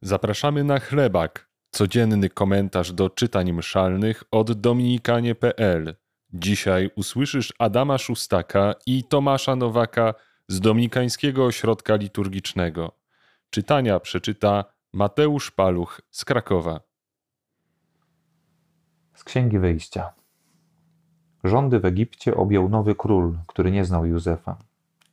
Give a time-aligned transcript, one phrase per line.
[0.00, 5.96] Zapraszamy na chlebak, codzienny komentarz do czytań mszalnych od dominikanie.pl.
[6.32, 10.14] Dzisiaj usłyszysz Adama Szustaka i Tomasza Nowaka
[10.48, 12.92] z Dominikańskiego Ośrodka Liturgicznego.
[13.50, 16.80] Czytania przeczyta Mateusz Paluch z Krakowa.
[19.14, 20.12] Z Księgi Wyjścia.
[21.44, 24.58] Rządy w Egipcie objął nowy król, który nie znał Józefa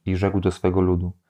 [0.05, 1.11] i rzekł do swego ludu–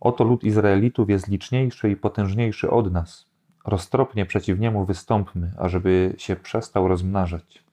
[0.00, 3.26] Oto lud Izraelitów jest liczniejszy i potężniejszy od nas.
[3.66, 7.64] Roztropnie przeciw niemu wystąpmy, ażeby się przestał rozmnażać.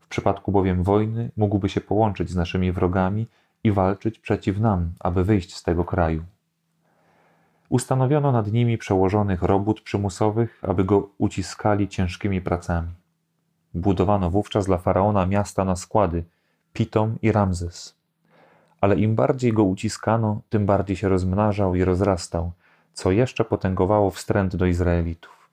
[0.00, 3.26] W przypadku bowiem wojny mógłby się połączyć z naszymi wrogami
[3.64, 6.24] i walczyć przeciw nam, aby wyjść z tego kraju.
[7.68, 12.88] Ustanowiono nad nimi przełożonych robót przymusowych, aby go uciskali ciężkimi pracami.
[13.74, 16.24] Budowano wówczas dla faraona miasta na składy
[16.72, 18.03] Pitom i Ramzes
[18.84, 22.52] ale im bardziej go uciskano, tym bardziej się rozmnażał i rozrastał,
[22.92, 25.50] co jeszcze potęgowało wstręt do Izraelitów.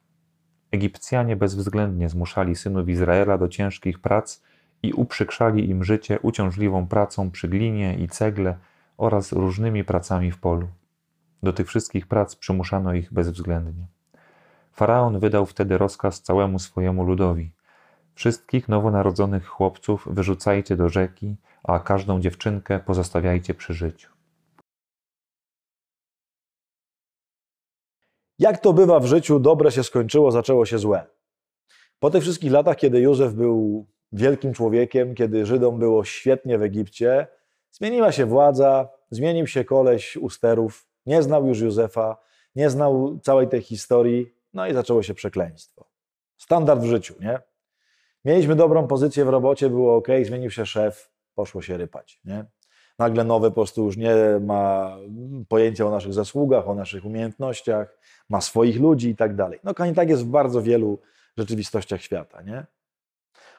[0.71, 4.41] Egipcjanie bezwzględnie zmuszali synów Izraela do ciężkich prac
[4.83, 8.57] i uprzykrzali im życie uciążliwą pracą przy glinie i cegle
[8.97, 10.67] oraz różnymi pracami w polu.
[11.43, 13.85] Do tych wszystkich prac przymuszano ich bezwzględnie.
[14.73, 17.51] Faraon wydał wtedy rozkaz całemu swojemu ludowi:
[18.21, 24.09] Wszystkich nowonarodzonych chłopców wyrzucajcie do rzeki a każdą dziewczynkę pozostawiajcie przy życiu.
[28.39, 31.07] Jak to bywa w życiu, dobre się skończyło, zaczęło się złe.
[31.99, 37.27] Po tych wszystkich latach, kiedy Józef był wielkim człowiekiem, kiedy Żydom było świetnie w Egipcie,
[37.71, 42.17] zmieniła się władza, zmienił się koleś u sterów, nie znał już Józefa,
[42.55, 45.85] nie znał całej tej historii, no i zaczęło się przekleństwo.
[46.37, 47.50] Standard w życiu, nie?
[48.25, 52.19] Mieliśmy dobrą pozycję w robocie, było ok, zmienił się szef, poszło się rypać.
[52.25, 52.45] Nie?
[52.99, 54.97] Nagle nowy po prostu już nie ma
[55.47, 57.97] pojęcia o naszych zasługach, o naszych umiejętnościach,
[58.29, 59.59] ma swoich ludzi i tak dalej.
[59.63, 60.99] No tak jest w bardzo wielu
[61.37, 62.41] rzeczywistościach świata.
[62.41, 62.65] Nie?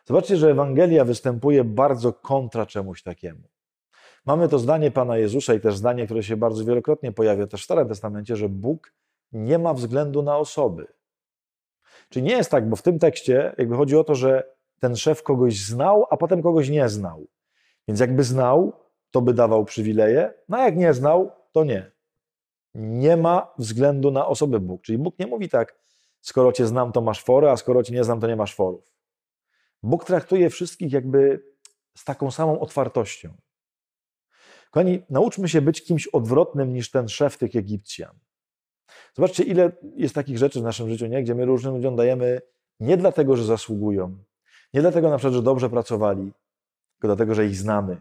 [0.04, 3.42] Zobaczcie, że Ewangelia występuje bardzo kontra czemuś takiemu.
[4.26, 7.64] Mamy to zdanie Pana Jezusa i też zdanie, które się bardzo wielokrotnie pojawia też w
[7.64, 8.92] Starym Testamencie, że Bóg
[9.32, 10.86] nie ma względu na osoby.
[12.12, 15.22] Czyli nie jest tak, bo w tym tekście jakby chodzi o to, że ten szef
[15.22, 17.26] kogoś znał, a potem kogoś nie znał.
[17.88, 18.72] Więc jakby znał,
[19.10, 21.92] to by dawał przywileje, no a jak nie znał, to nie.
[22.74, 24.82] Nie ma względu na osobę Bóg.
[24.82, 25.78] Czyli Bóg nie mówi tak,
[26.20, 28.92] skoro cię znam, to masz fory, a skoro cię nie znam, to nie masz forów.
[29.82, 31.44] Bóg traktuje wszystkich jakby
[31.96, 33.36] z taką samą otwartością.
[34.70, 38.18] Kochani, nauczmy się być kimś odwrotnym niż ten szef tych Egipcjan.
[39.14, 41.22] Zobaczcie, ile jest takich rzeczy w naszym życiu, nie?
[41.22, 42.40] gdzie my różnym ludziom dajemy
[42.80, 44.16] nie dlatego, że zasługują,
[44.74, 46.32] nie dlatego na przykład, że dobrze pracowali,
[46.92, 47.96] tylko dlatego, że ich znamy.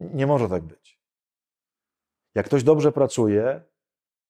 [0.00, 1.00] Nie może tak być.
[2.34, 3.62] Jak ktoś dobrze pracuje,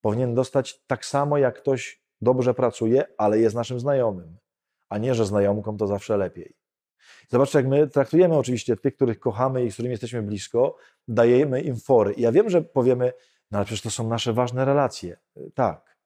[0.00, 4.36] powinien dostać tak samo, jak ktoś dobrze pracuje, ale jest naszym znajomym,
[4.88, 6.54] a nie, że znajomkom to zawsze lepiej.
[7.28, 10.76] Zobaczcie, jak my traktujemy oczywiście tych, których kochamy i z którymi jesteśmy blisko,
[11.08, 12.12] dajemy im fory.
[12.12, 13.12] I ja wiem, że powiemy,
[13.50, 15.20] no ale przecież to są nasze ważne relacje.
[15.54, 15.98] Tak,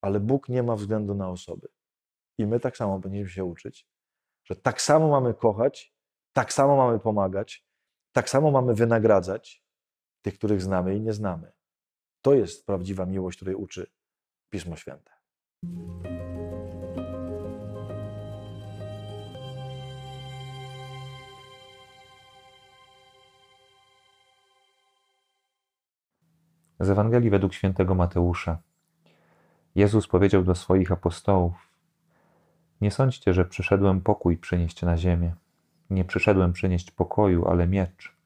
[0.00, 1.68] ale Bóg nie ma względu na osoby.
[2.38, 3.86] I my tak samo powinniśmy się uczyć,
[4.44, 5.94] że tak samo mamy kochać
[6.34, 7.66] tak samo mamy pomagać,
[8.12, 9.64] tak samo mamy wynagradzać
[10.22, 11.52] tych, których znamy i nie znamy.
[12.22, 13.90] To jest prawdziwa miłość, której uczy
[14.50, 15.12] Pismo Święte.
[26.84, 28.58] Z Ewangelii według świętego Mateusza.
[29.74, 31.68] Jezus powiedział do swoich apostołów:
[32.80, 35.34] Nie sądźcie, że przyszedłem pokój przynieść na ziemię.
[35.90, 38.16] Nie przyszedłem przynieść pokoju, ale miecz.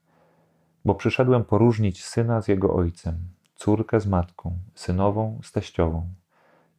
[0.84, 3.18] Bo przyszedłem poróżnić syna z jego ojcem,
[3.54, 6.08] córkę z matką, synową z teściową.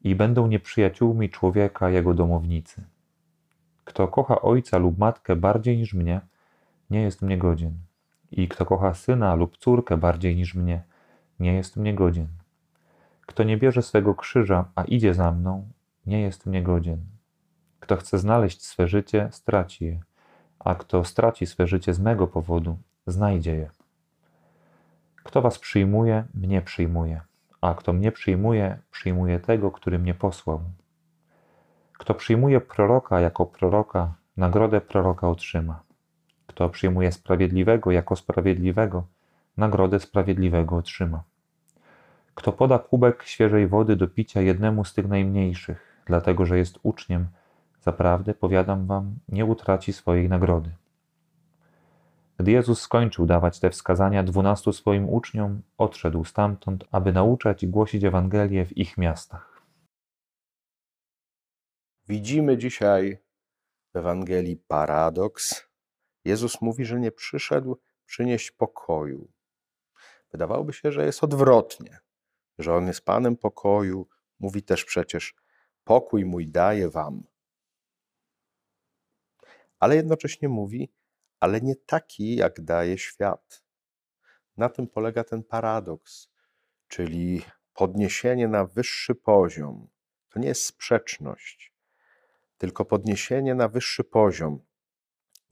[0.03, 2.83] I będą nieprzyjaciółmi człowieka jego domownicy.
[3.83, 6.21] Kto kocha ojca lub matkę bardziej niż mnie,
[6.89, 7.73] nie jest mnie godzien.
[8.31, 10.88] I kto kocha syna lub córkę bardziej niż mnie,
[11.39, 12.27] nie jest mnie godzien.
[13.21, 15.69] Kto nie bierze swego krzyża, a idzie za mną,
[16.05, 16.99] nie jest mnie godzien.
[17.79, 19.99] Kto chce znaleźć swe życie, straci je
[20.59, 22.77] a kto straci swe życie z mego powodu,
[23.07, 23.69] znajdzie je.
[25.23, 27.21] Kto was przyjmuje, mnie przyjmuje,
[27.61, 30.61] a kto mnie przyjmuje, przyjmuje tego, który mnie posłał.
[31.97, 35.83] Kto przyjmuje proroka jako proroka, nagrodę proroka otrzyma.
[36.47, 39.03] Kto przyjmuje sprawiedliwego jako sprawiedliwego,
[39.57, 41.23] nagrodę sprawiedliwego otrzyma.
[42.39, 47.27] Kto poda kubek świeżej wody do picia jednemu z tych najmniejszych, dlatego że jest uczniem,
[47.81, 50.71] Zaprawdę, powiadam wam, nie utraci swojej nagrody.
[52.37, 58.03] Gdy Jezus skończył dawać te wskazania dwunastu swoim uczniom, odszedł stamtąd, aby nauczać i głosić
[58.03, 59.61] Ewangelię w ich miastach.
[62.07, 63.17] Widzimy dzisiaj
[63.93, 65.69] w Ewangelii paradoks.
[66.25, 69.27] Jezus mówi, że nie przyszedł przynieść pokoju.
[70.31, 71.99] Wydawałoby się, że jest odwrotnie,
[72.59, 74.07] że On jest Panem pokoju.
[74.39, 75.35] Mówi też przecież:
[75.83, 77.23] Pokój mój daję Wam.
[79.79, 80.93] Ale jednocześnie mówi:
[81.39, 83.63] Ale nie taki, jak daje świat.
[84.57, 86.29] Na tym polega ten paradoks,
[86.87, 87.41] czyli
[87.73, 89.87] podniesienie na wyższy poziom.
[90.29, 91.73] To nie jest sprzeczność,
[92.57, 94.59] tylko podniesienie na wyższy poziom.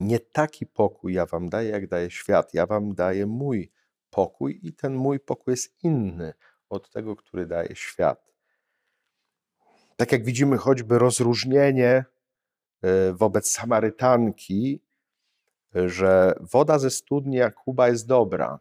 [0.00, 2.54] Nie taki pokój ja wam daję, jak daje świat.
[2.54, 3.72] Ja wam daję mój
[4.10, 6.34] pokój i ten mój pokój jest inny
[6.68, 8.32] od tego, który daje świat.
[9.96, 12.04] Tak jak widzimy choćby rozróżnienie
[12.82, 14.82] e, wobec Samarytanki,
[15.74, 18.58] że woda ze studni Jakuba jest dobra,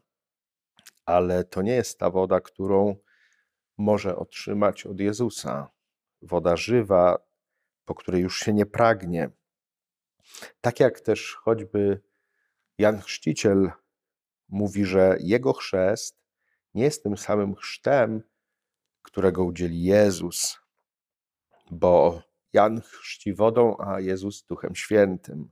[1.05, 2.95] ale to nie jest ta woda, którą
[3.77, 5.71] może otrzymać od Jezusa.
[6.21, 7.17] Woda żywa,
[7.85, 9.29] po której już się nie pragnie.
[10.61, 12.01] Tak jak też choćby
[12.77, 13.71] Jan Chrzciciel
[14.49, 16.26] mówi, że jego chrzest
[16.77, 18.23] nie jest tym samym chrztem,
[19.01, 20.59] którego udzieli Jezus,
[21.71, 22.21] bo
[22.53, 25.51] Jan chrzci wodą, a Jezus duchem świętym.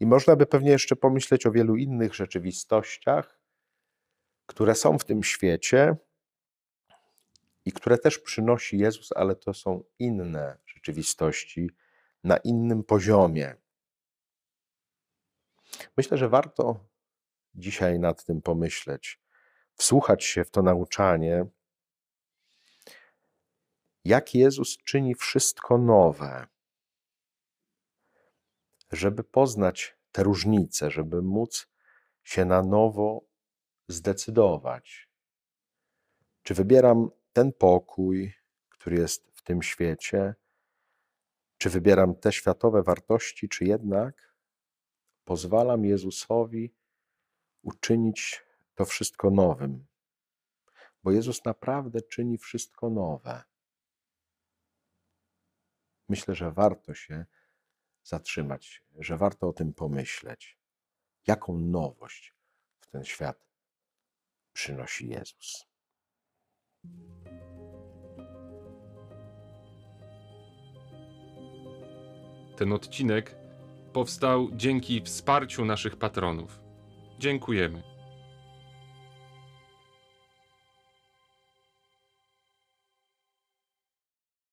[0.00, 3.40] I można by pewnie jeszcze pomyśleć o wielu innych rzeczywistościach,
[4.46, 5.96] które są w tym świecie
[7.64, 11.70] i które też przynosi Jezus, ale to są inne rzeczywistości
[12.24, 13.56] na innym poziomie.
[15.96, 16.84] Myślę, że warto
[17.54, 19.25] dzisiaj nad tym pomyśleć,
[19.76, 21.46] wsłuchać się w to nauczanie,
[24.04, 26.46] jak Jezus czyni wszystko nowe,
[28.92, 31.68] żeby poznać te różnice, żeby móc
[32.22, 33.24] się na nowo
[33.88, 35.08] zdecydować.
[36.42, 38.34] Czy wybieram ten pokój,
[38.68, 40.34] który jest w tym świecie?
[41.58, 44.34] Czy wybieram te światowe wartości, czy jednak
[45.24, 46.74] pozwalam Jezusowi
[47.62, 48.45] uczynić
[48.76, 49.86] to wszystko nowym?
[51.02, 53.42] Bo Jezus naprawdę czyni wszystko nowe.
[56.08, 57.26] Myślę, że warto się
[58.02, 60.58] zatrzymać, że warto o tym pomyśleć.
[61.26, 62.34] Jaką nowość
[62.80, 63.46] w ten świat
[64.52, 65.66] przynosi Jezus.
[72.56, 73.36] Ten odcinek
[73.92, 76.60] powstał dzięki wsparciu naszych patronów.
[77.18, 77.95] Dziękujemy.